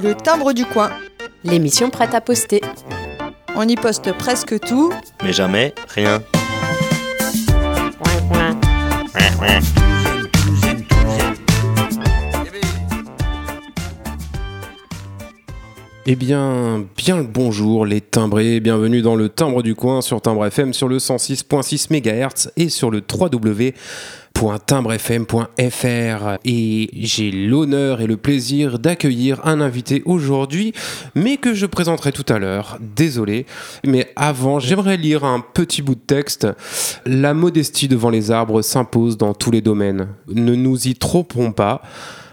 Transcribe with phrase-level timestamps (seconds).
[0.00, 0.90] Le timbre du coin.
[1.42, 2.60] L'émission prête à poster.
[3.56, 4.92] On y poste presque tout.
[5.24, 6.22] Mais jamais rien.
[16.10, 20.46] Eh bien, bien le bonjour les timbrés, bienvenue dans le timbre du coin sur Timbre
[20.46, 23.02] FM sur le 106.6 MHz et sur le
[24.40, 30.72] www.timbrefm.fr et j'ai l'honneur et le plaisir d'accueillir un invité aujourd'hui
[31.14, 33.46] mais que je présenterai tout à l'heure, désolé
[33.84, 36.46] mais avant j'aimerais lire un petit bout de texte.
[37.04, 41.82] La modestie devant les arbres s'impose dans tous les domaines, ne nous y trompons pas.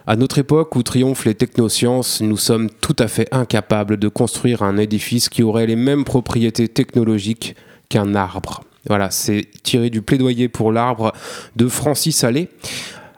[0.07, 4.62] À notre époque où triomphent les technosciences, nous sommes tout à fait incapables de construire
[4.62, 7.55] un édifice qui aurait les mêmes propriétés technologiques
[7.90, 8.62] qu'un arbre.
[8.88, 11.13] Voilà, c'est tiré du plaidoyer pour l'arbre
[11.55, 12.49] de Francis Allais.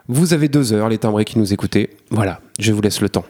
[0.08, 1.90] Vous avez deux heures, les timbrés qui nous écoutez.
[2.10, 3.24] Voilà, je vous laisse le temps.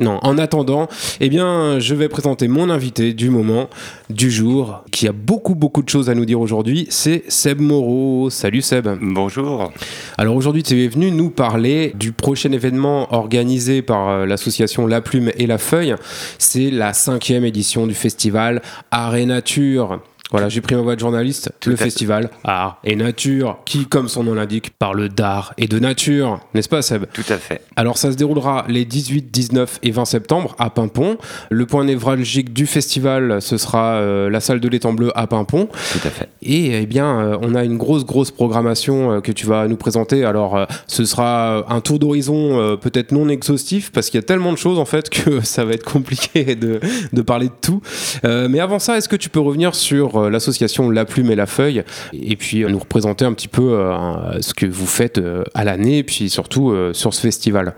[0.00, 0.88] Non, en attendant,
[1.20, 3.70] eh bien, je vais présenter mon invité du moment,
[4.10, 6.88] du jour, qui a beaucoup, beaucoup de choses à nous dire aujourd'hui.
[6.90, 8.28] C'est Seb Moreau.
[8.28, 8.88] Salut Seb.
[9.00, 9.72] Bonjour.
[10.18, 15.00] Alors aujourd'hui, tu es venu nous parler du prochain événement organisé par euh, l'association La
[15.00, 15.94] Plume et la Feuille.
[16.38, 20.00] C'est la cinquième édition du festival Art et Nature.
[20.30, 21.52] Voilà, j'ai pris ma voix de journaliste.
[21.66, 26.40] le festival Art et Nature, qui, comme son nom l'indique, parle d'art et de nature,
[26.54, 27.04] n'est-ce pas, Seb?
[27.12, 27.60] Tout à fait.
[27.76, 31.18] Alors, ça se déroulera les 18, 19 et 20 septembre à Pimpon.
[31.50, 35.66] Le point névralgique du festival, ce sera euh, la salle de l'étang bleu à Pimpon.
[35.66, 36.30] Tout à fait.
[36.40, 39.76] Et eh bien, euh, on a une grosse, grosse programmation euh, que tu vas nous
[39.76, 40.24] présenter.
[40.24, 44.58] Alors, ce sera un tour d'horizon peut-être non exhaustif, parce qu'il y a tellement de
[44.58, 46.80] choses en fait que ça va être compliqué de,
[47.12, 47.82] de parler de tout.
[48.24, 51.46] Mais avant ça, est-ce que tu peux revenir sur euh, l'association La Plume et la
[51.46, 55.20] Feuille et puis euh, nous représenter un petit peu euh, ce que vous faites
[55.54, 57.74] à l'année et puis surtout sur ce festival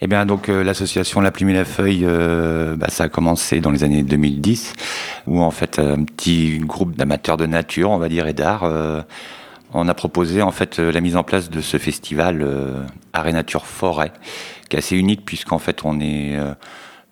[0.00, 2.06] Eh bien, donc, l'association La Plume et la Feuille,
[2.76, 4.72] bah, ça a commencé dans les années 2010,
[5.26, 9.02] où en fait, un petit groupe d'amateurs de nature, on va dire, et d'art, euh,
[9.72, 12.46] on a proposé en fait la mise en place de ce festival
[13.14, 14.12] et Nature Forêt,
[14.68, 16.36] qui est assez unique puisqu'en fait, on est.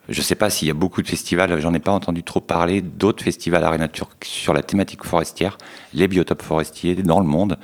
[0.09, 2.41] je ne sais pas s'il y a beaucoup de festivals, j'en ai pas entendu trop
[2.41, 5.57] parler d'autres festivals art et nature sur la thématique forestière,
[5.95, 7.57] les biotopes forestiers dans le monde,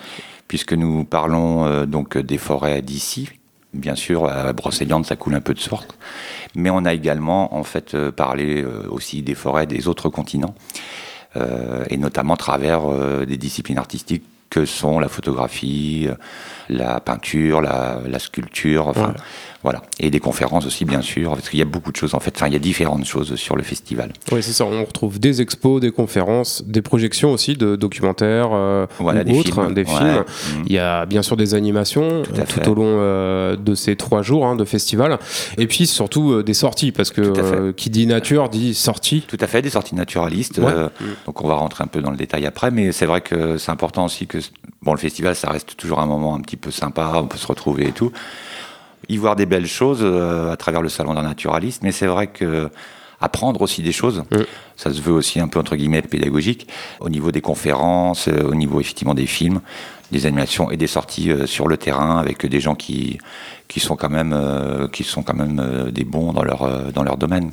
[0.48, 3.28] puisque nous parlons euh, donc des forêts d'ici.
[3.74, 5.96] Bien sûr, à Brocéliande, ça coule un peu de sorte.
[6.56, 10.54] Mais on a également en fait euh, parlé euh, aussi des forêts des autres continents,
[11.88, 12.80] et notamment à travers
[13.24, 16.08] des disciplines artistiques que sont la photographie,
[16.68, 19.14] la peinture, la, sculpture, enfin.
[19.62, 22.20] Voilà, et des conférences aussi bien sûr, parce qu'il y a beaucoup de choses en
[22.20, 22.32] fait.
[22.34, 24.12] Enfin, il y a différentes choses sur le festival.
[24.32, 24.64] Oui, c'est ça.
[24.64, 29.38] On retrouve des expos, des conférences, des projections aussi de documentaires euh, Voilà, ou des
[29.38, 29.74] autres, films.
[29.74, 30.24] des films.
[30.56, 30.64] Mhm.
[30.66, 33.96] Il y a bien sûr des animations Tout euh, tout, au long euh, de ces
[33.96, 35.18] trois jours hein, de festival.
[35.58, 39.22] Et puis surtout euh, des sorties, parce que qui dit nature dit sortie.
[39.28, 40.58] Tout à fait, des sorties naturalistes.
[40.58, 40.72] Ouais.
[40.74, 40.88] euh,
[41.26, 43.70] donc on va rentrer un peu dans le détail après, mais c'est vrai que c'est
[43.70, 44.38] important aussi que
[44.82, 47.46] bon, le festival, ça reste toujours un moment un petit peu sympa, on peut se
[47.46, 48.10] retrouver et tout.
[49.10, 52.28] Y voir des belles choses euh, à travers le salon d'un naturaliste, mais c'est vrai
[52.28, 52.70] que
[53.20, 54.36] apprendre aussi des choses, Mm.
[54.76, 56.68] ça se veut aussi un peu entre guillemets pédagogique
[57.00, 59.60] au niveau des conférences, euh, au niveau effectivement des films,
[60.10, 63.18] des animations et des sorties euh, sur le terrain avec des gens qui
[63.68, 64.34] qui sont quand même
[64.92, 67.52] qui sont quand même des bons dans leur dans leur domaine.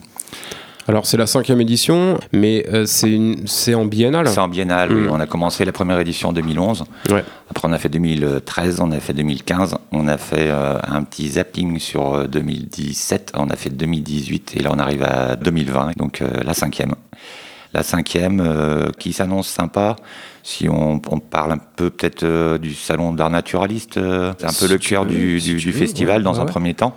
[0.90, 4.28] Alors c'est la cinquième édition, mais euh, c'est en biennale.
[4.30, 5.02] C'est en biennale, oui.
[5.02, 5.12] Mm.
[5.12, 6.86] On a commencé la première édition en 2011.
[7.10, 7.24] Ouais.
[7.52, 11.28] Après, on a fait 2013, on a fait 2015, on a fait euh, un petit
[11.32, 16.22] zapping sur euh, 2017, on a fait 2018 et là, on arrive à 2020, donc
[16.22, 16.94] euh, la cinquième.
[17.74, 19.98] La cinquième euh, qui s'annonce sympa.
[20.42, 24.50] Si on, on parle un peu peut-être euh, du salon d'art naturaliste, euh, c'est un
[24.50, 26.40] Si peu le cœur veux, du, si du- tu du veux, festival ouais, dans ouais,
[26.40, 26.96] un premier temps,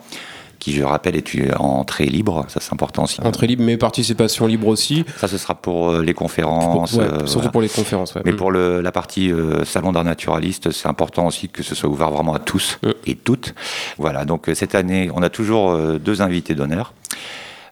[0.61, 3.21] qui, je rappelle, est une entrée libre, ça c'est important aussi.
[3.23, 5.05] Entrée libre, mais participation libre aussi.
[5.17, 6.93] Ça, ce sera pour euh, les Pour- conférences.
[6.93, 7.51] ouais, euh, surtout voilà.
[7.51, 8.15] pour les conférences.
[8.15, 8.23] ouais.
[8.25, 8.37] Mais Mm.
[8.37, 12.11] pour le- la partie euh, salon d'art naturaliste, c'est important aussi que ce soit ouvert
[12.11, 12.91] vraiment à tous Mm.
[13.07, 13.55] et toutes.
[13.99, 16.93] Voilà, donc cette année, on a toujours deux invités d'honneur.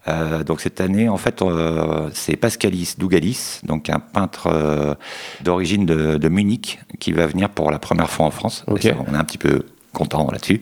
[0.06, 4.94] Euh, donc cette année, en fait, euh, c'est Pascalis Dougalis, donc un peintre euh,
[5.42, 8.64] d'origine de, de Munich, qui va venir pour la première fois en France.
[8.68, 8.86] Ok.
[8.86, 10.60] Et ça, on est un petit peu content là-dessus.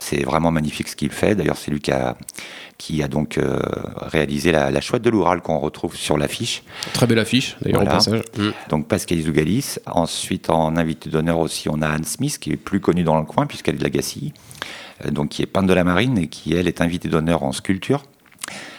[0.00, 1.34] C'est vraiment magnifique ce qu'il fait.
[1.34, 2.16] D'ailleurs, c'est lui qui a,
[2.78, 3.58] qui a donc euh,
[3.96, 6.62] réalisé la, la chouette de l'Oural qu'on retrouve sur l'affiche.
[6.92, 7.92] Très belle affiche, d'ailleurs, Voilà.
[7.92, 8.22] au passage.
[8.36, 8.50] Mm.
[8.68, 9.76] Donc Pascal Zougalis.
[9.86, 13.24] Ensuite, en invité d'honneur aussi, on a Anne Smith, qui est plus connue dans le
[13.24, 14.32] coin, puisqu'elle est de la Gacilly,
[15.04, 17.52] euh, donc qui est peintre de la marine et qui, elle, est invitée d'honneur en
[17.52, 18.02] sculpture.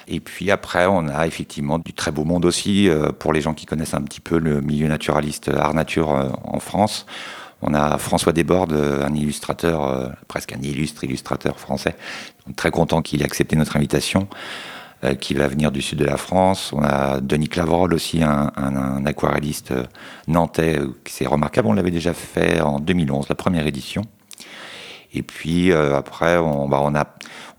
[0.07, 3.55] Et puis après, on a effectivement du très beau monde aussi, euh, pour les gens
[3.55, 6.09] qui connaissent un petit peu le milieu naturaliste, art nature
[6.43, 7.07] en France.
[7.67, 11.95] On a François Desbordes, un illustrateur, presque un illustre illustrateur français.
[12.55, 14.27] très content qu'il ait accepté notre invitation.
[15.05, 16.71] Euh, qui va venir du sud de la France.
[16.73, 19.83] On a Denis Claverol aussi, un, aquarelliste euh,
[20.27, 21.67] nantais, euh, qui c'est remarquable.
[21.67, 24.03] On l'avait déjà fait en 2011, la première édition.
[25.13, 27.05] Et puis après, on, bah, on, a,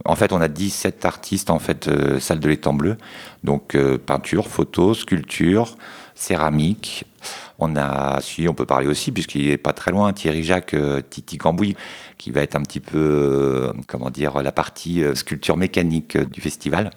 [0.04, 1.88] en fait, on a 17 artistes en fait,
[2.20, 2.98] salle de l'étang bleu.
[3.44, 3.74] Donc
[4.04, 5.78] peinture, photo, sculpture,
[6.14, 7.06] céramique.
[7.58, 10.76] On a, si on peut parler aussi, puisqu'il est pas très loin, Thierry Jacques,
[11.08, 11.74] Titi Cambouis,
[12.18, 16.90] qui va être un petit peu, comment dire, la partie sculpture mécanique du festival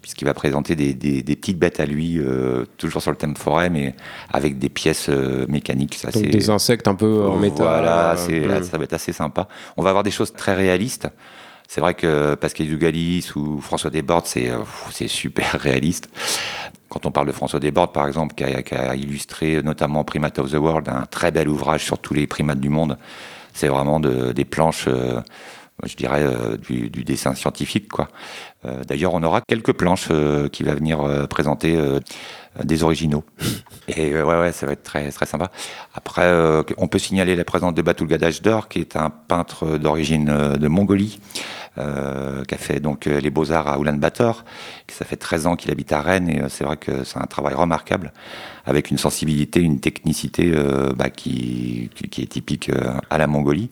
[0.00, 3.94] puisqu'il va présenter des, petites bêtes à lui, euh, toujours sur le thème forêt, mais
[4.32, 5.94] avec des pièces euh, mécaniques.
[5.94, 7.66] Ça, Donc des insectes un peu en métal.
[7.66, 9.48] Voilà, euh, ça va être assez sympa.
[9.76, 11.08] On va avoir des choses très réalistes.
[11.72, 16.08] C'est vrai que Pascal Dugalis ou François Desbordes, c'est super réaliste.
[16.88, 20.56] Quand on parle de François Desbordes, par exemple, qui a, illustré notamment Primate of the
[20.56, 22.98] World, un très bel ouvrage sur tous les primates du monde,
[23.54, 24.88] c'est vraiment des planches
[25.84, 27.88] je dirais, euh, du, dessin scientifique.
[27.88, 28.08] quoi.
[28.64, 31.78] Euh, d'ailleurs, on aura quelques planches euh, qui va venir présenter
[32.62, 33.24] des originaux.
[33.88, 35.50] Et ouais, ouais, ça va être très, très sympa.
[35.94, 36.30] Après,
[36.78, 41.20] on peut signaler la présence de Batul Gadajdur, qui est un peintre d'origine de Mongolie,
[41.74, 44.44] qui a fait donc les beaux-arts à Ulaanbaatar.
[44.88, 47.54] Ça fait 13 ans qu'il habite à Rennes, et c'est vrai que c'est un travail
[47.54, 48.12] remarquable,
[48.64, 50.52] avec une sensibilité, une technicité
[50.96, 52.70] bah, qui, est typique
[53.10, 53.70] à la Mongolie.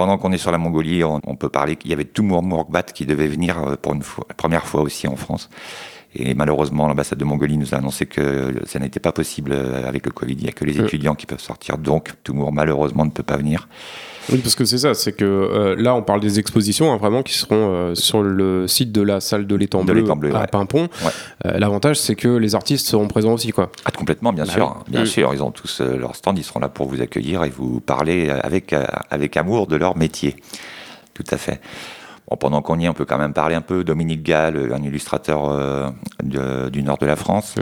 [0.00, 3.04] Pendant qu'on est sur la Mongolie, on, peut parler qu'il y avait Tumur Murkbat qui
[3.04, 4.02] devait venir euh, pour une
[4.38, 5.50] première fois aussi en France.
[6.14, 10.06] Et malheureusement, l'ambassade de Mongolie nous a annoncé que ça n'était pas possible euh, avec
[10.06, 10.34] le Covid.
[10.34, 10.84] Il n'y a que les euh.
[10.84, 11.78] étudiants qui peuvent sortir.
[11.78, 13.68] Donc, Tumur, malheureusement, ne peut pas venir.
[14.32, 17.22] Oui, parce que c'est ça, c'est que euh, là, on parle des expositions hein, vraiment
[17.22, 20.04] qui seront euh, sur le site de la salle de l'étang bleu,
[20.34, 20.88] à Pimpon.
[21.46, 23.70] Euh, l'avantage, c'est que les artistes seront présents aussi, quoi.
[23.84, 25.32] Ah, complètement, bien bah sûr, bien sûr.
[25.34, 28.74] Ils ont tous leur stand, ils seront là pour vous accueillir et vous parler avec
[29.10, 30.36] avec amour de leur métier.
[31.14, 31.60] Tout à fait
[32.36, 33.84] pendant qu'on y est, on peut quand même parler un peu.
[33.84, 35.90] Dominique Gall, un illustrateur euh,
[36.22, 37.56] du nord de la France.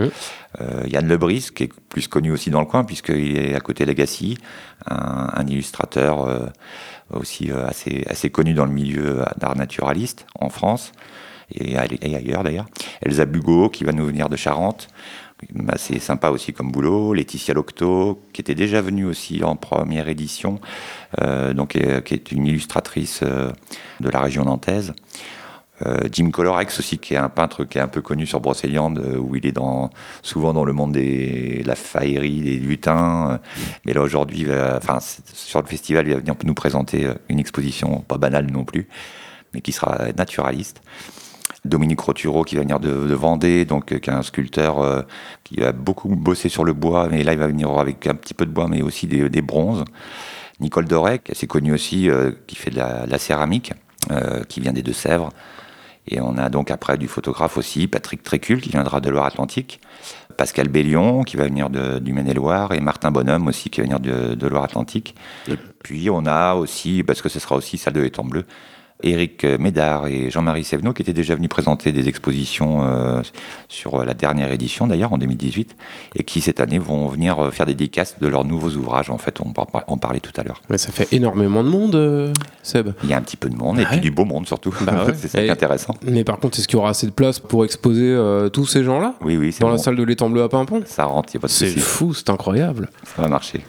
[0.60, 3.84] Euh, Yann Lebris, qui est plus connu aussi dans le coin, puisqu'il est à côté
[3.86, 4.38] Legacy,
[4.86, 6.46] un, un illustrateur euh,
[7.12, 10.92] aussi assez, assez connu dans le milieu d'art naturaliste en France
[11.50, 12.66] et, et ailleurs d'ailleurs.
[13.00, 14.88] Elsa Bugot, qui va nous venir de Charente.
[15.76, 17.14] C'est sympa aussi comme boulot.
[17.14, 20.60] Laetitia Locto, qui était déjà venue aussi en première édition,
[21.20, 23.52] euh, donc, qui est une illustratrice euh,
[24.00, 24.94] de la région nantaise.
[25.86, 28.98] Euh, Jim Colorex aussi, qui est un peintre qui est un peu connu sur Brocéliande,
[29.16, 29.90] où il est dans,
[30.22, 33.38] souvent dans le monde de la faillerie, des lutins.
[33.86, 34.98] mais là, aujourd'hui, enfin,
[35.32, 38.88] sur le festival, il va venir nous présenter une exposition, pas banale non plus,
[39.54, 40.82] mais qui sera naturaliste.
[41.64, 45.02] Dominique Roturo qui va venir de, Vendée, donc euh, qui est un sculpteur euh,
[45.44, 48.34] qui a beaucoup bossé sur le bois, mais là il va venir avec un petit
[48.34, 49.84] peu de bois, mais aussi des, bronzes.
[50.60, 53.72] Nicole Doré, qui est assez connue aussi, euh, qui fait de la, céramique,
[54.48, 55.30] qui vient des Deux-Sèvres.
[56.06, 59.80] Et on a donc après du photographe aussi, Patrick Trécul, qui viendra de Loire-Atlantique.
[60.36, 64.46] Pascal Bellion, qui va venir du Maine-et-Loire, et Martin Bonhomme aussi, qui va venir de,
[64.46, 65.14] Loire-Atlantique.
[65.48, 68.46] Et puis on a aussi, parce que ce sera aussi salle de l'étang bleu,
[69.02, 73.22] Éric Médard et Jean-Marie Sévenot, qui étaient déjà venus présenter des expositions euh,
[73.68, 75.76] sur la dernière édition, d'ailleurs, en 2018,
[76.16, 79.10] et qui, cette année, vont venir euh, faire des dédicaces de leurs nouveaux ouvrages.
[79.10, 80.62] En fait, on en parlait tout à l'heure.
[80.68, 82.90] Mais ça fait énormément de monde, euh, Seb.
[83.04, 84.74] Il y a un petit peu de monde, et puis du beau monde surtout.
[84.80, 85.94] Bah c'est ça qui est intéressant.
[86.04, 88.16] Mais par contre, est-ce qu'il y aura assez de place pour exposer
[88.52, 89.14] tous ces gens-là?
[89.20, 89.54] Oui, oui.
[89.60, 90.82] Dans la salle de l'étang bleu à Pimpon?
[90.86, 92.88] Ça rentre, il n'y a pas de C'est fou, c'est incroyable.
[93.04, 93.62] Ça va marcher.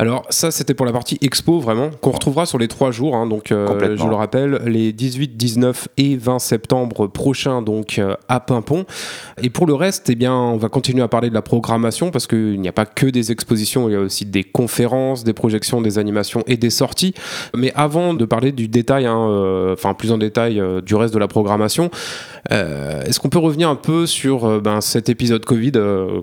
[0.00, 3.16] Alors ça, c'était pour la partie expo vraiment, qu'on retrouvera sur les trois jours.
[3.16, 8.14] Hein, donc euh, je le rappelle, les 18, 19 et 20 septembre prochains, donc euh,
[8.28, 8.86] à Pimpon.
[9.42, 12.28] Et pour le reste, eh bien, on va continuer à parler de la programmation parce
[12.28, 15.80] qu'il n'y a pas que des expositions, il y a aussi des conférences, des projections,
[15.80, 17.14] des animations et des sorties.
[17.56, 21.18] Mais avant de parler du détail, hein, euh, enfin plus en détail du reste de
[21.18, 21.90] la programmation,
[22.50, 25.72] est-ce qu'on peut revenir un peu sur ben, cet épisode Covid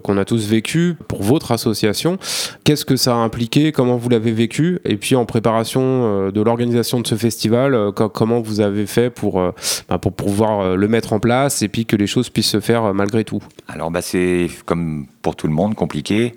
[0.04, 2.18] qu'on a tous vécu pour votre association?
[2.64, 3.72] Qu'est-ce que ça a impliqué?
[3.72, 7.92] Comment vous l'avez vécu, et puis en préparation euh, de l'organisation de ce festival, euh,
[7.92, 9.52] comment vous avez fait pour, euh,
[9.90, 12.94] bah, pour pouvoir le mettre en place et puis que les choses puissent se faire
[12.94, 13.42] malgré tout?
[13.68, 16.34] Alors bah, c'est comme pour tout le monde compliqué.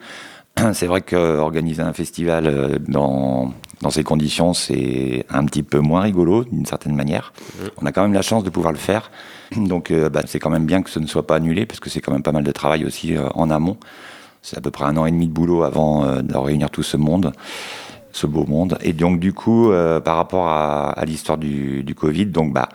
[0.72, 6.44] C'est vrai qu'organiser un festival dans, dans ces conditions, c'est un petit peu moins rigolo
[6.44, 7.32] d'une certaine manière.
[7.38, 7.64] Mmh.
[7.82, 9.10] On a quand même la chance de pouvoir le faire.
[9.56, 12.00] Donc bah, c'est quand même bien que ce ne soit pas annulé, parce que c'est
[12.00, 13.76] quand même pas mal de travail aussi en amont.
[14.42, 16.82] C'est à peu près un an et demi de boulot avant euh, de réunir tout
[16.82, 17.32] ce monde,
[18.12, 18.78] ce beau monde.
[18.80, 22.68] Et donc du coup, euh, par rapport à, l'histoire du, Covid, donc bah,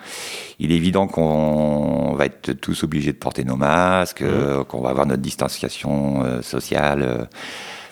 [0.60, 4.26] il est évident qu'on va être tous obligés de porter nos masques, mmh.
[4.28, 7.28] euh, qu'on va avoir notre distanciation sociale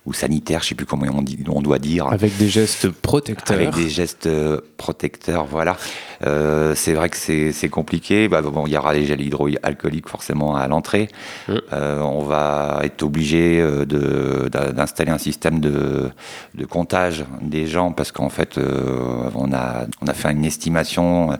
[0.06, 2.08] ou sanitaire, je sais plus comment on, dit, on doit dire.
[2.08, 3.56] Avec des gestes protecteurs.
[3.56, 5.78] Avec des gestes euh, protecteurs, voilà.
[6.26, 8.28] Euh, c'est vrai que c'est compliqué.
[8.28, 11.08] Bah, bon, il y aura les gels hydroalcooliques forcément à l'entrée.
[11.48, 11.54] Mm.
[11.74, 16.10] Euh, on va être obligé d'installer un système de,
[16.56, 21.38] de comptage des gens parce qu'en fait, euh, on, a, on a fait une estimation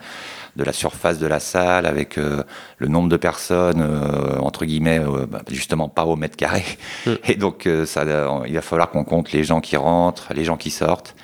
[0.56, 2.44] de la surface de la salle avec euh,
[2.78, 6.64] le nombre de personnes, euh, entre guillemets, euh, bah, justement pas au mètre carré.
[7.06, 7.12] Mm.
[7.28, 8.04] Et donc, ça,
[8.48, 11.16] il va falloir qu'on compte les gens qui rentrent, les gens qui sortent.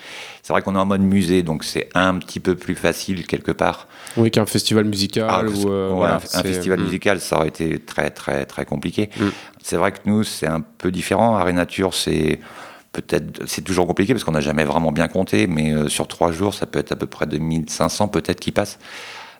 [0.43, 3.51] C'est vrai qu'on est en mode musée, donc c'est un petit peu plus facile quelque
[3.51, 3.87] part.
[4.15, 5.27] Oui, qu'un festival musical.
[5.29, 6.83] Ah, ou, ouais, voilà, un, festival Mm.
[6.83, 9.09] musical, ça aurait été très très très compliqué.
[9.19, 9.25] Mm.
[9.61, 11.35] C'est vrai que nous, c'est un peu différent.
[11.35, 12.39] Arrêt Nature, c'est
[12.93, 16.53] peut-être, c'est toujours compliqué parce qu'on n'a jamais vraiment bien compté, mais sur trois jours,
[16.53, 18.79] ça peut être à peu près 2500 peut-être qui passent.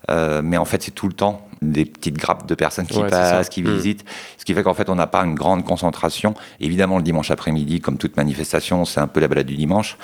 [0.10, 3.10] Euh, mais en fait, c'est tout le temps des petites grappes de personnes qui Ouais,
[3.10, 3.74] passent, qui Mm.
[3.74, 4.06] visitent,
[4.38, 6.34] ce qui fait qu'en fait, on n'a pas une grande concentration.
[6.60, 9.98] Évidemment, le dimanche après-midi, comme toute manifestation, c'est un peu la balade du dimanche,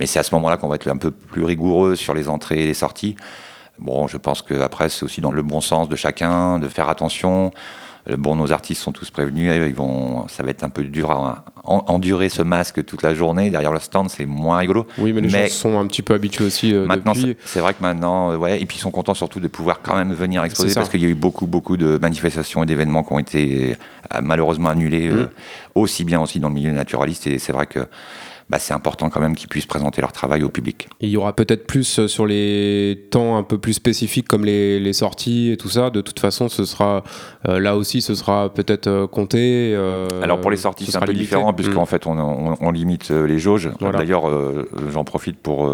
[0.00, 2.62] mais c'est à ce moment-là qu'on va être un peu plus rigoureux sur les entrées
[2.62, 3.14] et les sorties.
[3.78, 7.52] Bon, je pense qu'après, c'est aussi dans le bon sens de chacun, de faire attention.
[8.16, 11.44] Bon, nos artistes sont tous prévenus, ils vont, ça va être un peu dur à
[11.64, 13.50] en- endurer ce masque toute la journée.
[13.50, 14.86] Derrière le stand, c'est moins rigolo.
[14.96, 17.36] Oui, mais les Mais- gens sont un petit peu habitués aussi euh, Maintenant, depuis.
[17.44, 19.94] c'est- vrai que maintenant, euh, ouais, et puis ils sont contents surtout de pouvoir quand
[19.94, 23.12] même venir exposer parce qu'il y a eu beaucoup, beaucoup de manifestations et d'événements qui
[23.12, 23.76] ont été
[24.14, 25.28] euh, malheureusement annulés, euh, Mm.
[25.74, 27.26] aussi bien aussi dans le milieu naturaliste.
[27.26, 27.80] Et c'est vrai que
[28.50, 30.88] bah, c'est important quand même qu'ils puissent présenter leur travail au public.
[31.00, 34.44] Et Il y aura peut-être plus euh, sur les temps un peu plus spécifiques comme
[34.44, 35.90] les, les sorties et tout ça.
[35.90, 37.04] De toute façon, ce sera
[37.46, 39.72] euh, là aussi, ce sera peut-être euh, compté.
[39.74, 41.24] euh, Alors pour les sorties, ce c'est un peu limité.
[41.24, 41.86] différent puisqu'en Mm.
[41.86, 43.70] fait on, on- on limite les jauges.
[43.80, 43.98] Voilà.
[43.98, 44.24] D'ailleurs,
[44.92, 45.68] j'en profite pour,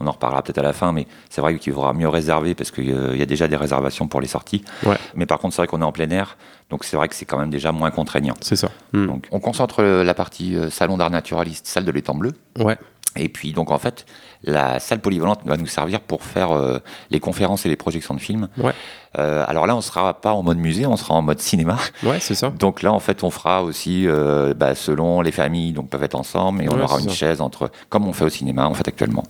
[0.00, 2.70] on en reparlera peut-être à la fin, mais c'est vrai qu'il faudra mieux réserver parce
[2.70, 4.64] qu'il y a déjà des réservations pour les sorties.
[4.84, 4.96] Ouais.
[5.14, 6.36] Mais par contre, c'est vrai qu'on est en plein air,
[6.70, 8.34] donc c'est vrai que c'est quand même déjà moins contraignant.
[8.40, 8.70] C'est ça.
[8.92, 9.06] Mm.
[9.06, 12.32] Donc, on concentre euh, la partie euh, salon d'art naturaliste, salle de l'étang bleu.
[12.58, 12.78] Ouais.
[13.16, 14.06] Et puis, donc, en fait,
[14.44, 16.78] la salle polyvalente va nous servir pour faire euh,
[17.10, 18.48] les conférences et les projections de films.
[18.56, 18.72] Ouais.
[19.18, 21.76] Euh, alors là, on sera pas en mode musée, on sera en mode cinéma.
[22.04, 22.50] Ouais, c'est ça.
[22.50, 26.14] Donc là, en fait, on fera aussi, euh, bah, selon les familles, donc peuvent être
[26.14, 27.14] ensemble, et on Ouais, aura une ça.
[27.14, 29.24] chaise entre, comme on fait au cinéma, en fait, actuellement.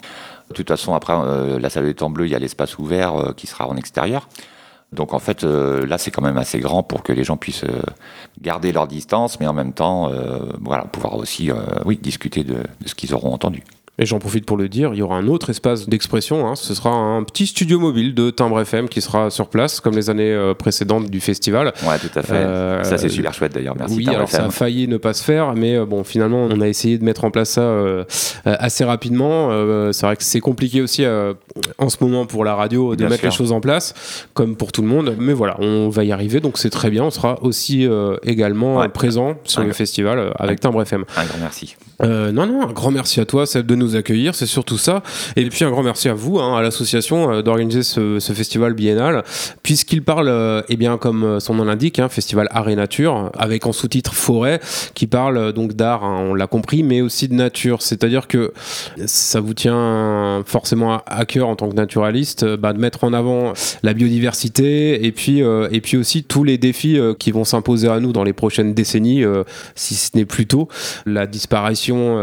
[0.51, 1.15] De toute façon, après,
[1.59, 4.29] la salle de temps bleu, il y a l'espace ouvert qui sera en extérieur.
[4.93, 7.65] Donc en fait, euh, là, c'est quand même assez grand pour que les gens puissent
[7.65, 7.83] euh,
[8.41, 11.51] garder leur distance, mais en même temps, euh, voilà, pouvoir aussi,
[11.85, 13.63] oui, discuter de ce qu'ils auront entendu.
[14.03, 16.49] Et j'en profite pour le dire, il y aura un autre espace d'expression.
[16.49, 16.55] hein.
[16.57, 20.09] Ce sera un petit studio mobile de Timbre FM qui sera sur place, comme les
[20.09, 21.75] années euh, précédentes du festival.
[21.87, 22.33] Ouais, tout à fait.
[22.33, 23.77] Euh, ça, c'est super chouette d'ailleurs.
[23.79, 23.97] Merci.
[23.99, 26.63] oui, Timbre alors ça a failli ne pas se faire, mais euh, bon, finalement, on
[26.63, 27.71] a essayé de mettre en place ça
[28.47, 29.51] assez rapidement.
[29.93, 31.05] C'est vrai que c'est compliqué aussi
[31.79, 33.29] en ce moment pour la radio de Bien mettre sûr.
[33.31, 35.15] les choses en place, comme pour tout le monde.
[35.19, 37.05] Mais voilà, on va y arriver, donc c'est très bien.
[37.05, 37.87] On sera aussi
[38.23, 38.89] également Ouais.
[38.89, 41.05] présent sur Un le festival avec Timbre FM.
[41.19, 41.77] Un grand merci.
[42.03, 45.03] Non, non, un grand merci à toi, Seb, de nous accueillir, c'est surtout ça.
[45.37, 49.25] Et puis un grand merci à vous, hein, à l'association, euh, d'organiser ce, festival biennal,
[49.63, 53.31] puisqu'il parle, euh, eh bien, comme euh, son nom l'indique, hein, festival art et nature,
[53.37, 54.61] avec en sous-titre forêt,
[54.95, 57.83] qui parle donc d'art, hein, on l'a compris, mais aussi de nature.
[57.83, 58.53] C'est-à-dire que
[59.07, 63.53] ça vous tient forcément à, cœur en tant que naturaliste, bah, de mettre en avant
[63.83, 68.13] la biodiversité et puis, et puis aussi tous les défis qui vont s'imposer à nous
[68.13, 69.25] dans les prochaines décennies,
[69.75, 70.69] si ce n'est plus tôt
[71.07, 72.17] la disparition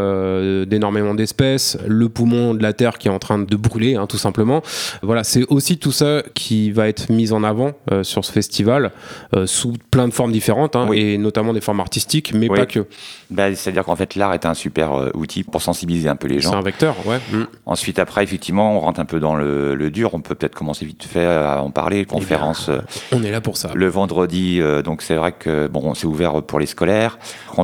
[0.66, 4.18] d'énormément d'espèces, le poumon de la Terre qui est en train de brûler, hein, tout
[4.18, 4.62] simplement.
[5.02, 8.92] Voilà, c'est aussi tout ça qui va être mis en avant euh, sur ce festival,
[9.34, 10.98] euh, sous plein de formes différentes, hein, Oui.
[11.00, 12.56] et notamment des formes artistiques, mais Oui.
[12.58, 12.86] pas que.
[13.30, 16.36] Bah, C'est-à-dire qu'en fait, l'art est un super euh, outil pour sensibiliser un peu les
[16.36, 16.54] C'est gens.
[16.56, 17.18] un vecteur, ouais.
[17.32, 17.44] Mm.
[17.66, 20.10] Ensuite, après, effectivement, on rentre un peu dans le, le dur.
[20.14, 22.04] On peut peut-être commencer vite fait à en parler.
[22.04, 22.78] Conférence euh,
[23.12, 23.70] On est là pour ça.
[23.74, 24.60] le vendredi.
[24.84, 27.18] donc, c'est vrai que bon, c'est ouvert pour les scolaires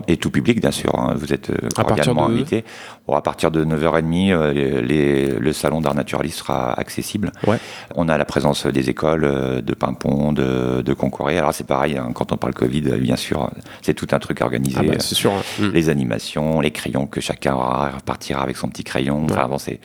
[0.09, 0.95] et tout public, bien sûr.
[0.99, 2.65] hein, vous êtes cordialement de- invités.
[3.07, 7.33] Bon, à partir de 9h30, euh, les- le salon d'art naturaliste sera accessible.
[7.47, 7.59] Ouais.
[7.95, 11.37] On a la présence des écoles euh, de Pimpon, de, de Concoré.
[11.37, 13.51] Alors, c'est pareil, hein, quand on parle Covid, euh, bien sûr,
[13.83, 14.79] c'est tout un truc organisé.
[14.81, 15.33] Ah bah, c'est sûr.
[15.33, 15.71] hein.
[15.75, 19.27] Les animations, les crayons que chacun aura, repartira avec son petit crayon.
[19.31, 19.81] Enfin, bon, c'est...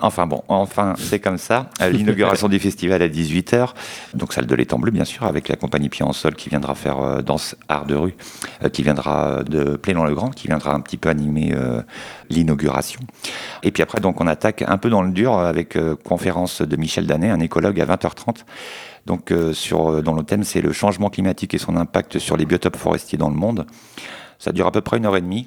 [0.00, 1.70] Enfin bon, enfin c'est comme ça.
[1.80, 3.74] Euh, L'inauguration du festival à 18h,
[4.14, 6.74] donc salle de l'étang bleu bien sûr, avec la compagnie Pied en Sol qui viendra
[6.74, 8.16] faire euh, danse art de rue,
[8.64, 11.54] euh, qui viendra de Plélan-le-Grand, qui viendra un petit peu animer
[12.28, 13.00] l'inauguration.
[13.62, 17.06] Et puis après donc on attaque un peu dans le dur avec conférence de Michel
[17.06, 18.44] Danet, un écologue à 20h30.
[19.06, 22.76] Donc sur, dont le thème c'est le changement climatique et son impact sur les biotopes
[22.76, 23.66] forestiers dans le monde.
[24.38, 25.46] Ça dure à peu près une heure et demie.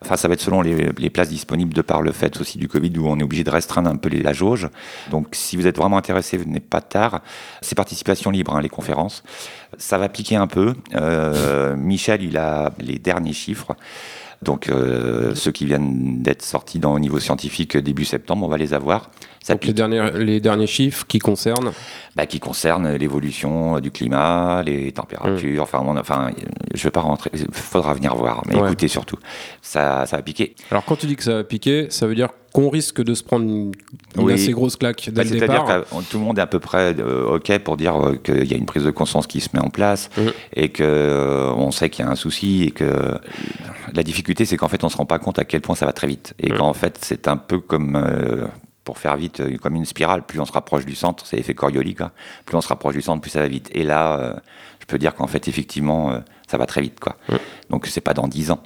[0.00, 2.68] Enfin, ça va être selon les, les places disponibles de par le fait aussi du
[2.68, 4.68] Covid où on est obligé de restreindre un peu la jauge.
[5.10, 7.20] Donc, si vous êtes vraiment intéressé, venez pas tard.
[7.62, 9.24] C'est participation libre, hein, les conférences.
[9.76, 10.74] Ça va piquer un peu.
[10.94, 13.76] Euh, Michel, il a les derniers chiffres.
[14.42, 18.56] Donc euh, ceux qui viennent d'être sortis dans, au niveau scientifique début septembre, on va
[18.56, 19.10] les avoir.
[19.42, 21.72] Ça Donc les derniers, les derniers chiffres qui concernent
[22.14, 25.62] bah, qui concernent l'évolution euh, du climat, les températures.
[25.62, 26.30] Enfin, on- enfin,
[26.74, 27.30] je vais pas rentrer.
[27.34, 28.42] Il faudra venir voir.
[28.46, 28.66] Mais Ouais.
[28.66, 29.16] écoutez surtout,
[29.62, 30.54] ça, ça va piquer.
[30.70, 32.28] Alors quand tu dis que ça va piquer, ça veut dire
[32.58, 33.72] qu'on risque de se prendre une,
[34.16, 34.32] une Oui.
[34.32, 36.94] assez grosse claque dès Bah, le C'est-à-dire que tout le monde est à peu près
[36.98, 39.60] euh, OK pour dire euh, qu'il y a une prise de conscience qui se met
[39.60, 40.32] en place Mhm.
[40.54, 43.18] et que euh, on sait qu'il y a un souci et que
[43.94, 45.92] la difficulté, c'est qu'en fait, on se rend pas compte à quel point ça va
[45.92, 46.58] très vite et Mhm.
[46.58, 48.46] qu'en fait, c'est un peu comme euh,
[48.84, 50.22] pour faire vite, euh, comme une spirale.
[50.22, 52.10] Plus on se rapproche du centre, c'est l'effet Coriolis, quoi.
[52.44, 53.68] Plus on se rapproche du centre, plus ça va vite.
[53.72, 54.32] Et là, euh,
[54.80, 56.18] je peux dire qu'en fait, effectivement, euh,
[56.50, 57.16] ça va très vite, quoi.
[57.28, 57.38] Mhm.
[57.70, 58.60] Donc, c'est pas dans 10 ans.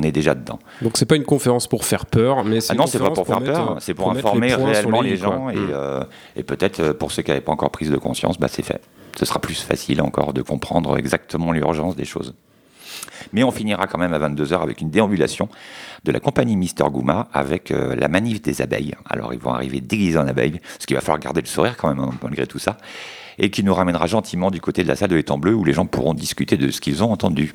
[0.00, 0.60] On est déjà dedans.
[0.80, 3.26] Donc c'est pas une conférence pour faire peur, mais c'est Ah non, c'est pas pour
[3.26, 5.70] faire mettre, peur, c'est pour, informer les réellement les, gens et, Mm.
[5.72, 6.04] euh,
[6.36, 8.80] et peut-être euh, pour ceux qui n'avaient pas encore prise de conscience, bah, c'est fait.
[9.18, 12.34] Ce sera plus facile encore de comprendre exactement l'urgence des choses.
[13.32, 15.48] Mais on finira quand même à 22h avec une déambulation
[16.04, 18.94] de la compagnie Mister Gouma avec euh, la manif des abeilles.
[19.04, 21.88] Alors ils vont arriver déguisés en abeilles, ce qui va falloir garder le sourire quand
[21.88, 22.76] même hein, malgré tout ça,
[23.38, 25.72] et qui nous ramènera gentiment du côté de la salle de l'étang bleu où les
[25.72, 27.54] gens pourront discuter de ce qu'ils ont entendu.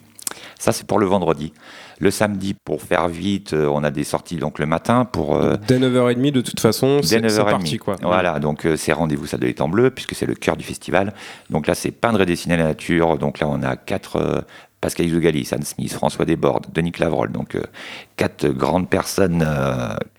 [0.59, 1.53] Ça c'est pour le vendredi.
[1.99, 5.55] Le samedi, pour faire vite, euh, on a des sorties donc le matin pour euh,
[5.67, 7.49] Dès 9h30, de toute façon, c'est c'est 9h30.
[7.51, 7.77] parti.
[7.77, 7.95] Quoi.
[8.01, 11.13] Voilà, donc euh, c'est rendez-vous ça de l'étang bleu, puisque c'est le cœur du festival.
[11.49, 13.17] Donc là, c'est peindre et dessiner la nature.
[13.17, 14.17] Donc là, on a quatre.
[14.17, 14.41] euh,
[14.81, 17.61] Pascal Izougali, Anne Smith, François Desbordes, Denis Clavrolle, donc euh,
[18.17, 19.47] quatre grandes personnes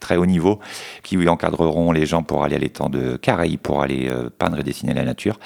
[0.00, 0.58] très haut niveau
[1.02, 4.94] qui encadreront les gens pour aller à l'étang de Careil, pour aller peindre et dessiner
[4.94, 5.38] la nature.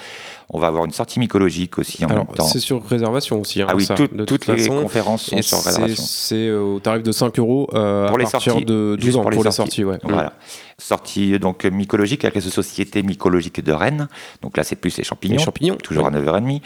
[0.51, 2.45] On va avoir une sortie mycologique aussi en Alors, même temps.
[2.45, 3.61] c'est sur réservation aussi.
[3.61, 4.81] hein, Ah oui, ça, tout- de toutes toute les façon.
[4.81, 6.03] conférences sont Et sur réservation.
[6.03, 8.65] C'est euh, au tarif de 5 euros euh, Pour à les partir sorties.
[8.65, 9.81] de 12 Juste ans pour pour les sorties.
[9.81, 9.83] sorties.
[9.85, 9.99] ouais.
[10.03, 10.33] Voilà.
[10.79, 14.07] Sortie donc mycologique avec la Société mycologique de Rennes.
[14.41, 15.35] Donc là, c'est plus les champignons.
[15.37, 15.75] Les champignons.
[15.75, 16.15] Toujours oui.
[16.15, 16.61] à 9h30.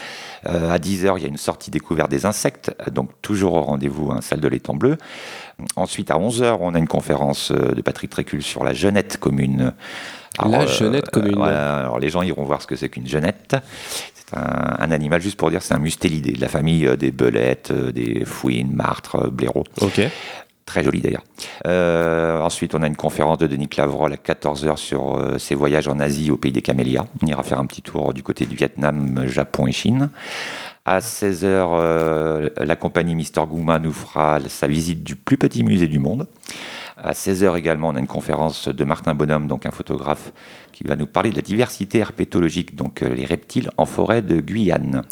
[0.47, 2.73] Euh, à 10h, il y a une sortie découverte des insectes.
[2.91, 4.97] Donc toujours au rendez-vous, hein, salle de l'étang bleu.
[5.75, 9.73] Ensuite, à 11h, on a une conférence euh, de Patrick Trécul sur la jeunette commune.
[10.43, 11.35] La jeunette commune.
[11.35, 13.55] voilà, alors les gens iront voir ce que c'est qu'une jeunette.
[14.13, 17.11] C'est un, un animal, juste pour dire, c'est un mustélidé, de la famille euh, des
[17.11, 19.65] belettes, euh, des fouines, martres, euh, blaireaux.
[19.81, 20.01] Ok.
[20.65, 21.23] Très joli d'ailleurs.
[21.67, 25.89] Euh, ensuite, on a une conférence de Denis Clavrolle à 14h sur euh, ses voyages
[25.89, 27.05] en Asie au pays des camélias.
[27.21, 30.09] On ira faire un petit tour du côté du Vietnam, Japon et Chine.
[30.85, 35.87] À 16h, euh, la compagnie Mister Gouma nous fera sa visite du plus petit musée
[35.87, 36.27] du monde.
[36.97, 40.33] À 16h également, on a une conférence de Martin Bonhomme, donc un photographe,
[40.73, 44.41] qui va nous parler de la diversité herpétologique, donc euh, les reptiles en forêt de
[44.41, 45.03] Guyane.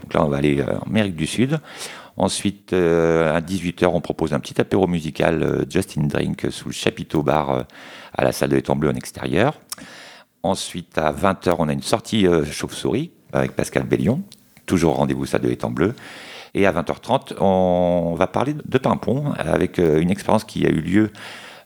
[0.00, 1.58] Donc là, on va aller euh, en Amérique du Sud.
[2.16, 6.74] Ensuite, euh, à 18h, on propose un petit apéro musical euh, Justin Drink sous le
[6.74, 7.62] chapiteau bar euh,
[8.14, 9.60] à la salle de l'étang bleu en extérieur.
[10.42, 14.22] Ensuite, à 20h, on a une sortie chauve-souris avec Pascal Bellion.
[14.66, 15.94] Toujours rendez-vous salle de l'étang bleu.
[16.54, 20.80] Et à 20h30, on va parler de Pimpon avec euh, une expérience qui a eu
[20.80, 21.10] lieu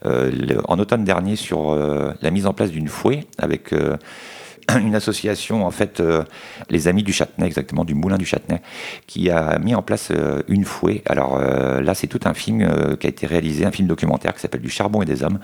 [0.05, 3.73] euh, en automne dernier sur euh, la mise en place d'une fouée avec
[4.79, 6.03] une association, en fait,
[6.69, 8.61] les Amis du Châtenay, exactement, du Moulin du Châtenay,
[9.07, 10.13] qui a mis en place
[10.49, 11.03] une fouée.
[11.07, 14.61] Alors là, c'est tout un film qui a été réalisé, un film documentaire qui s'appelle
[14.61, 15.41] Du charbon et des hommes,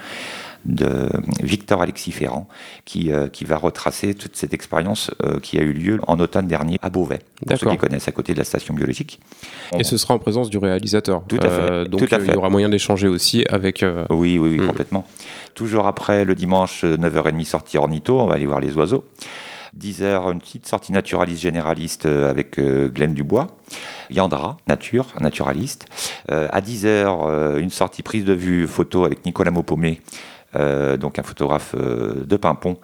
[0.67, 1.09] de
[1.43, 2.49] Victor Alexis Ferrand,
[2.85, 6.47] qui, euh, qui va retracer toute cette expérience euh, qui a eu lieu en automne
[6.47, 9.21] dernier à Beauvais, pour ceux qui connaissent, à côté de la station biologique.
[9.79, 11.23] Et ce sera en présence du réalisateur.
[11.29, 12.33] Tout à fait, donc tout à euh, il fait.
[12.35, 13.85] y aura moyen d'échanger aussi avec.
[14.11, 14.67] Oui, oui, oui, Mm.
[14.67, 15.07] complètement.
[15.55, 19.05] Toujours après, le dimanche, euh, 9h30, sortie ornitho, on va aller voir les oiseaux.
[19.79, 23.49] 10h, une petite sortie naturaliste généraliste avec Glenn Dubois.
[24.11, 25.87] Yandra, nature, naturaliste.
[26.31, 26.87] Euh, à 10h,
[27.29, 30.01] euh, une sortie prise de vue photo avec Nicolas Maupomé,
[30.57, 32.79] euh, donc un photographe euh, de Pimpon,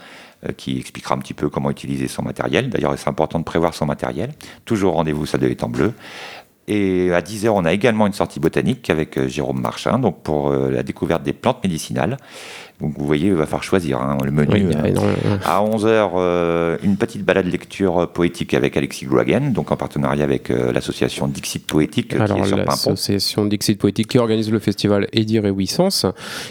[0.47, 2.71] euh, qui expliquera un petit peu comment utiliser son matériel.
[2.71, 4.33] D'ailleurs, c'est important de prévoir son matériel.
[4.65, 5.93] Toujours rendez-vous, ça devait être en bleu.
[6.69, 11.25] Et à 10h, on a également une sortie botanique avec Jérôme Marchin, pour la découverte
[11.25, 12.19] des plantes médicinales.
[12.83, 14.53] Donc vous voyez, il va falloir choisir hein, le menu.
[14.53, 15.15] oui, euh, énormément-
[15.45, 20.51] à 11h, une petite balade lecture euh, poétique avec Alexis Groagen, donc en partenariat avec
[20.51, 26.07] euh, l'association Dixit Poétique euh, Alors, l'association Dixit Poétique qui organise le festival Réouissance.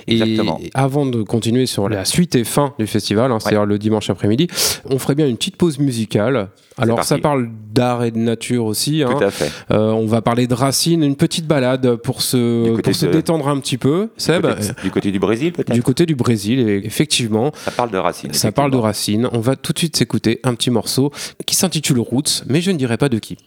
[0.08, 0.60] Et Exactement.
[0.74, 4.48] avant de continuer sur la suite et fin du festival, hein, c'est-à-dire le dimanche après-midi,
[4.86, 6.50] on ferait bien une petite pause musicale.
[6.78, 7.10] Alors, parti.
[7.10, 9.04] ça parle d'art et de nature aussi.
[9.04, 9.10] hein.
[9.18, 9.52] Tout à fait.
[9.72, 13.06] Euh, on va parler de racines, une petite balade pour se, Du côté pour se
[13.06, 14.10] de- détendre un petit peu.
[14.18, 15.74] Seb, Côté- du côté du Brésil, peut-être?
[15.74, 18.34] Du côté du Brésil, et effectivement, Ça parle de racines.
[18.34, 19.28] ça parle de racines.
[19.32, 21.12] On va tout de suite s'écouter un petit morceau
[21.46, 23.38] qui s'intitule Roots, mais je ne dirai pas de qui.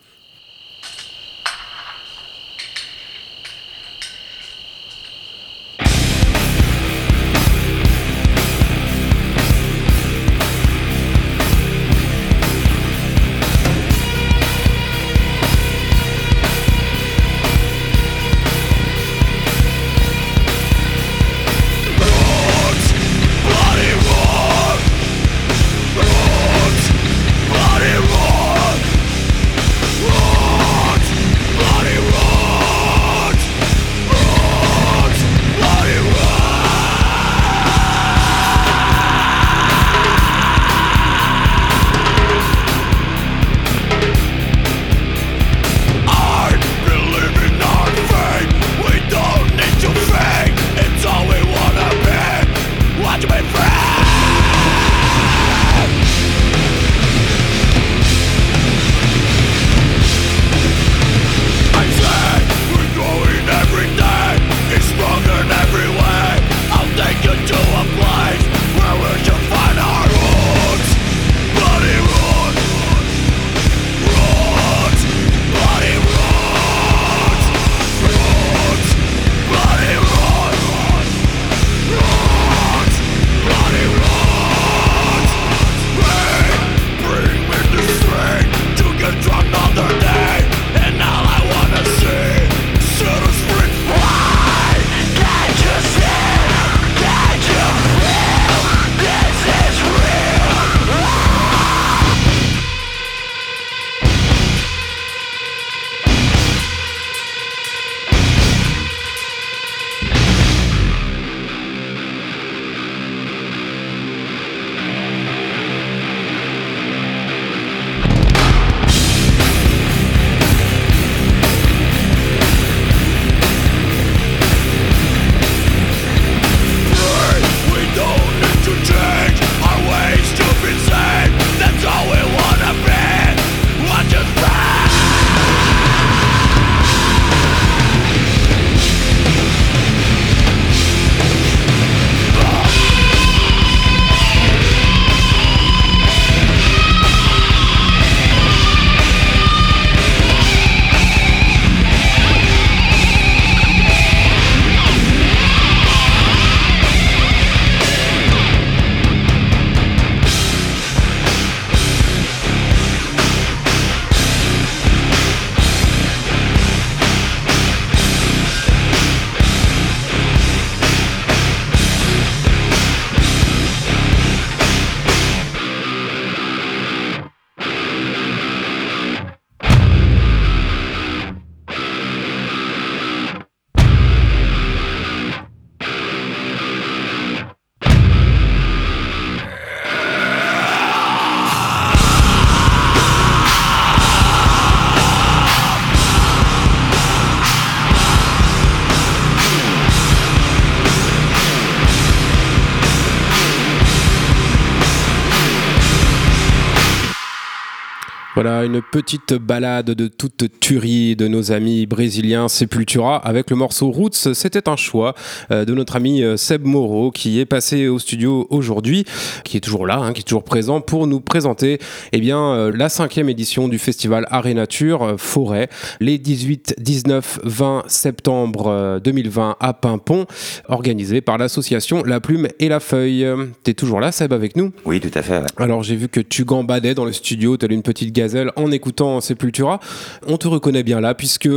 [208.45, 213.91] Voilà, une petite balade de toute tuerie de nos amis brésiliens Sepultura avec le morceau
[213.91, 214.33] Roots.
[214.33, 215.15] C'était un choix
[215.51, 219.05] euh, de notre ami euh, Seb Moreau qui est passé au studio aujourd'hui,
[219.45, 221.79] qui est toujours là, hein, qui est toujours présent pour nous présenter
[222.13, 225.69] eh bien, euh, la cinquième édition du festival Arrêt Nature Forêt,
[226.01, 230.27] les 18, 19, 20 septembre 2020 à Pimpon,
[230.69, 233.27] organisé par l'association La Plume et la Feuille.
[233.63, 234.73] T'es toujours là, Seb, avec nous?
[234.85, 235.39] Oui, tout à fait.
[235.39, 235.47] ouais.
[235.59, 239.21] Alors j'ai vu que tu gambadais dans le studio, telle une petite gazelle en écoutant
[239.21, 239.81] Sepultura.
[240.27, 241.49] On te reconnaît bien là puisque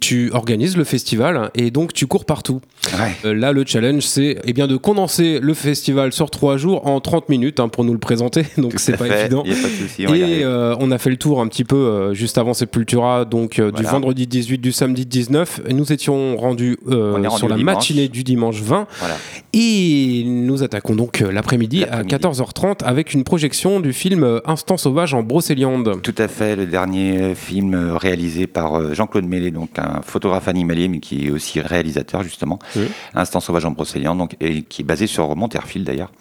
[0.00, 2.60] tu organises le festival et donc tu cours partout.
[2.98, 3.16] Ouais.
[3.24, 7.00] Euh, là, le challenge, c'est eh bien de condenser le festival sur trois jours en
[7.00, 8.44] 30 minutes hein, pour nous le présenter.
[8.58, 9.42] Donc c'est pas fait, évident.
[9.44, 10.06] Il n'y a pas de souci.
[10.06, 13.24] on Et euh, on a fait le tour un petit peu euh, juste avant Sepultura,
[13.24, 15.62] donc du vendredi 18, du samedi 19.
[15.68, 17.76] Et Nous étions rendus rendu sur la dimanche.
[17.76, 18.86] matinée du dimanche 20.
[19.00, 19.16] Voilà.
[19.52, 22.14] Et nous attaquons donc l'après-midi à L'après-midi.
[22.14, 26.00] 14h30 avec une projection du film Instant sauvage en brocéliande.
[26.02, 30.46] Tout à fait, le dernier film euh, réalisé par euh, Jean-Claude Mélé, donc un photographe
[30.48, 32.88] animalier, mais qui est aussi réalisateur justement, Oui.
[33.14, 36.12] Instant sauvage en Brocéliande, donc et qui est basé sur Monterfield d'ailleurs.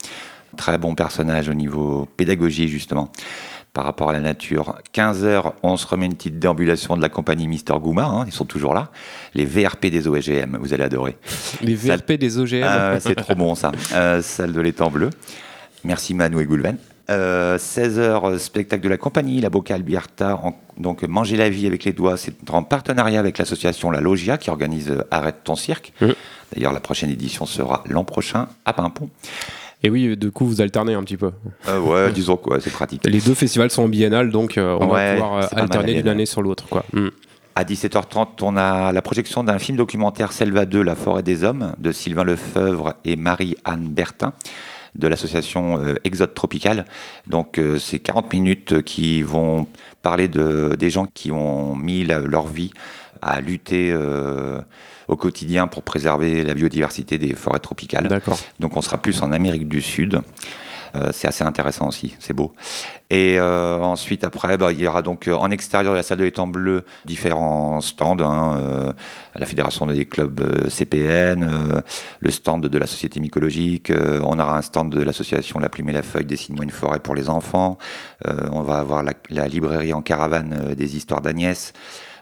[0.58, 3.12] Très bon personnage au niveau pédagogie justement
[3.74, 4.78] par rapport à la nature.
[4.94, 8.32] 15 heures, on se remet une petite déambulation de la compagnie Mister Gouma, hein, ils
[8.32, 8.90] sont toujours là.
[9.34, 11.18] Les VRP des OGM, vous allez adorer.
[11.62, 12.64] Les VRP des OGM.
[12.64, 13.74] Ah c'est trop bon ça.
[13.94, 15.10] Euh, salle de l'étang bleu.
[15.84, 16.78] Merci Manu et Goulven.
[17.10, 20.40] Euh, 16h, spectacle de la compagnie, la Boca Alberta.
[20.44, 24.38] en- donc, Manger la vie avec les doigts, c'est en partenariat avec l'association La Logia
[24.38, 25.94] qui organise euh, Arrête ton cirque.
[26.02, 26.14] Mhm.
[26.54, 29.10] D'ailleurs, la prochaine édition sera l'an prochain à Pimpon.
[29.84, 31.32] Et oui, du coup, vous alternez un petit peu.
[31.68, 33.06] Euh, ouais, disons quoi, c'est pratique.
[33.06, 35.64] Les deux festivals sont en biennale, donc euh, on va Ouais, pouvoir euh, pas mal,
[35.66, 36.68] alterner d'une année sur l'autre.
[36.68, 36.84] quoi.
[36.92, 37.10] Mm.
[37.58, 41.74] À 17h30, on a la projection d'un film documentaire Selva 2, La forêt des hommes,
[41.78, 44.34] de Sylvain Lefebvre et Marie-Anne Bertin,
[44.96, 46.86] de l'association euh, Exode Tropical.
[47.28, 49.68] Donc, euh, c'est 40 minutes qui vont
[50.02, 52.72] parler de, des gens qui ont mis la- leur vie
[53.22, 54.60] à lutter euh,
[55.08, 58.08] au quotidien pour préserver la biodiversité des forêts tropicales.
[58.08, 58.38] D'accord.
[58.60, 60.22] Donc on sera plus en Amérique du Sud.
[60.96, 62.54] Euh, c'est assez intéressant aussi, c'est beau.
[63.10, 66.18] Et euh, ensuite, après, bah, il y aura donc euh, en extérieur de la salle
[66.20, 68.18] de l'étang bleu différents stands.
[68.20, 68.94] hein, euh,
[69.36, 71.82] la Fédération des clubs CPN,
[72.20, 73.92] le stand de la Société mycologique,
[74.24, 77.16] on aura un stand de l'association La Plume et la Feuille, Dessine-moi une forêt pour
[77.16, 77.78] les enfants.
[78.26, 81.74] On va avoir la, la librairie en caravane des histoires d'Agnès.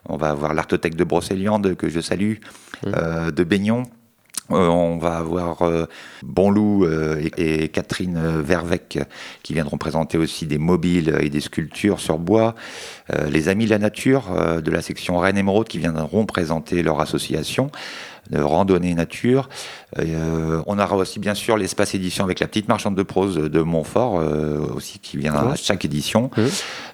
[0.09, 2.35] On va avoir l'artothèque de Brocéliande, que je salue,
[2.87, 3.83] euh, de Baignon.
[4.51, 5.85] Euh, on va avoir euh,
[6.21, 8.99] Bonloup euh, et, Catherine euh, Vervec
[9.41, 12.55] qui viendront présenter aussi des mobiles et des sculptures sur bois.
[13.27, 17.69] Les Amis de la Nature de la section Rennes Émeraude qui viendront présenter leur association
[18.29, 19.49] de randonnée nature.
[19.99, 23.61] Euh, on aura aussi bien sûr l'espace édition avec la petite marchande de prose de
[23.61, 26.29] Montfort euh, aussi qui vient à chaque édition.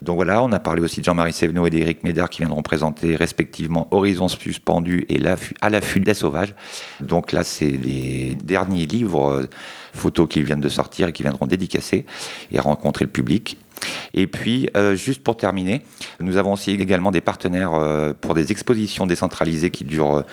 [0.01, 3.15] Donc voilà, on a parlé aussi de Jean-Marie Sévenot et d'Éric Médard qui viendront présenter
[3.15, 5.19] respectivement Horizons suspendus et
[5.61, 6.53] À l'affût des sauvages.
[6.99, 9.49] Donc là, c'est les derniers livres euh,
[9.93, 12.05] photos qui viennent de sortir et qui viendront dédicacer
[12.51, 13.57] et rencontrer le public.
[14.13, 15.81] Et puis, euh, juste pour terminer,
[16.19, 20.23] nous avons aussi également des partenaires euh, pour des expositions décentralisées qui durent,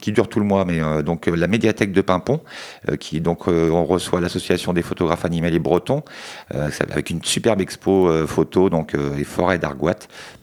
[0.00, 2.40] qui durent tout le mois, mais euh, donc euh, la médiathèque de Pimpon,
[2.88, 6.02] euh, qui donc on reçoit l'association des photographes animaliers bretons,
[6.50, 9.94] avec une superbe expo photo, donc les forêts d'Argoat.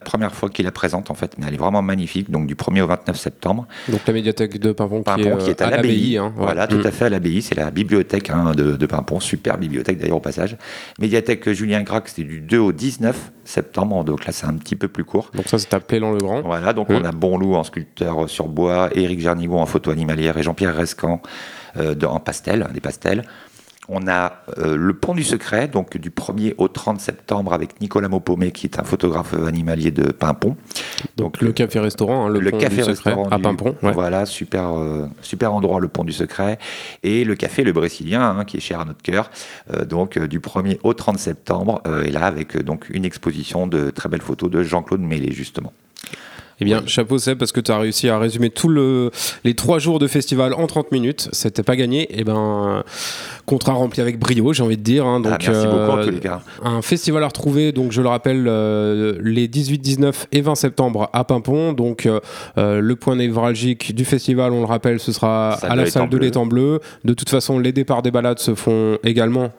[0.04, 2.82] Première fois qu'il la présente en fait, mais elle est vraiment magnifique, donc du 1er
[2.82, 3.68] au 29 septembre.
[3.90, 6.18] Donc la médiathèque de Pimpon, Pimpon, qui est, qui est à, l'abbaye.
[6.18, 6.44] hein, ouais.
[6.44, 6.88] Voilà, tout Mm.
[6.88, 7.42] à fait à l'abbaye.
[7.42, 10.58] C'est la bibliothèque hein, de, de Pimpon, super bibliothèque d'ailleurs au passage.
[11.00, 14.88] Médiathèque Julien Gracq, c'est du 2 au 19 septembre, donc là c'est un petit peu
[14.88, 15.32] plus court.
[15.34, 16.42] Donc ça, c'est à Pélan-le-Grand.
[16.42, 16.96] Voilà, donc Mm.
[17.02, 21.22] on a Bonloup en sculpteur sur bois, Éric Jarnigot en photo animalière et Jean-Pierre Rescan
[21.78, 23.24] euh, en pastel, des pastels.
[23.92, 28.08] On a euh, le Pont du Secret, donc du 1er au 30 septembre avec Nicolas
[28.08, 30.56] Maupomé, qui est un photographe animalier de Pimpon.
[31.18, 33.76] Donc le café-restaurant, hein, le, Le pont café du secret, restaurant à Pimpon.
[33.84, 33.92] ouais.
[33.92, 36.58] Voilà, super, euh, super endroit, le pont du secret.
[37.04, 39.30] Et le café Le Brésilien, hein, qui est cher à notre cœur.
[39.74, 41.82] Euh, donc du 1er au 30 septembre.
[42.04, 45.74] et là, avec donc une exposition de très belles photos de Jean-Claude Mélé, justement.
[46.62, 49.12] Eh bien, chapeau Seb, parce que tu as réussi à résumer tous le,
[49.44, 51.30] les trois jours de festival en 30 minutes.
[51.32, 52.08] C'était pas gagné.
[52.12, 52.84] Eh ben,
[53.50, 55.08] contrat rempli avec brio, j'ai envie de dire.
[55.08, 55.20] hein.
[55.20, 56.42] Donc, Ah, merci beaucoup en euh, tous les cas.
[56.64, 61.10] Un festival à retrouver, donc je le rappelle, euh, les 18, 19 et 20 septembre
[61.14, 61.74] à Pimpon.
[61.74, 62.20] Donc euh,
[62.80, 66.46] le point névralgique du festival, on le rappelle, ce sera à la salle de l'étang
[66.46, 66.80] bleu.
[67.04, 69.50] De toute façon, les départs des balades se font également.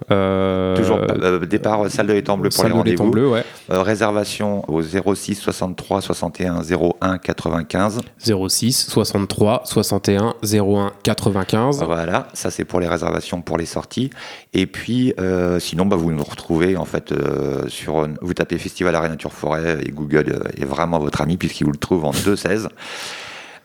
[0.76, 1.00] Toujours
[1.48, 3.10] départ, salle de l'étang bleu pour les rendez-vous.
[3.32, 3.42] ouais.
[3.68, 8.02] Réservation au 06 63 61 01 95.
[8.18, 11.82] 06 63 61 01 95.
[11.84, 13.79] Voilà, ça c'est pour les réservations pour les sorties.
[13.80, 14.10] Sortie.
[14.52, 18.06] Et puis, euh, sinon, bah, vous nous retrouvez en fait euh, sur.
[18.20, 21.78] Vous tapez Festival Arrêt Nature Forêt et Google est vraiment votre ami puisqu'il vous le
[21.78, 22.68] trouve en 2.16.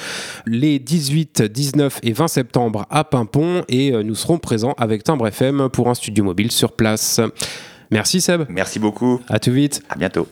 [0.47, 3.63] les 18, 19 et 20 septembre à Pimpon.
[3.69, 7.21] Et euh, nous serons présents avec Timbre FM pour un studio mobile sur place.
[7.91, 9.21] Merci Seb, Merci beaucoup.
[9.29, 9.83] à tout vite.
[9.89, 10.29] À bientôt.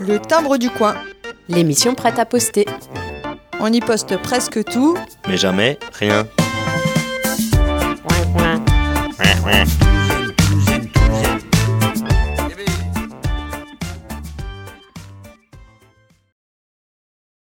[0.00, 0.94] Le timbre du coin.
[1.48, 2.66] L'émission prête à poster.
[3.60, 4.96] On y poste presque tout,
[5.28, 6.26] mais jamais rien.
[9.18, 9.64] Ouais, ouais.